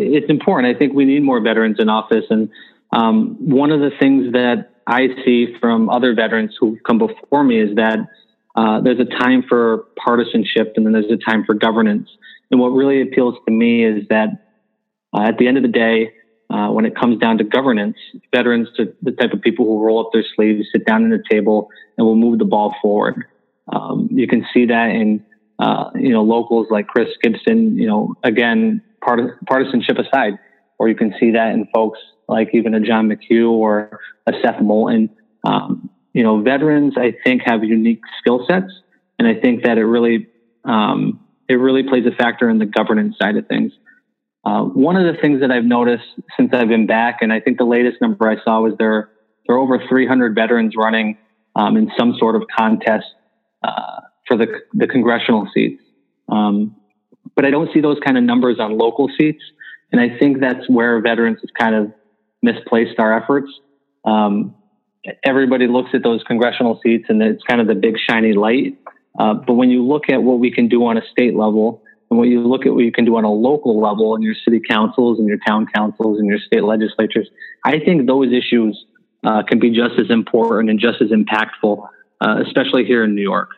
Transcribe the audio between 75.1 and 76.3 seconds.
and your town councils and